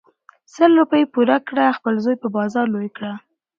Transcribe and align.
سل 0.53 0.71
روپی 0.79 1.03
پور 1.13 1.29
کړه 1.47 1.75
خپل 1.77 1.93
زوی 2.03 2.15
په 2.23 2.27
بازار 2.37 2.65
لوی 2.73 2.89
کړه. 2.95 3.11